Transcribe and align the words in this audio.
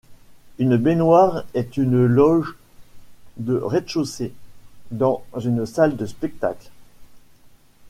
Une 0.57 0.77
baignoire 0.77 1.43
est 1.53 1.77
une 1.77 2.07
loge 2.07 2.55
de 3.37 3.55
rez-de-chaussée 3.55 4.33
dans 4.89 5.23
une 5.39 5.67
salle 5.67 5.95
de 5.95 6.07
spectacle. 6.07 6.71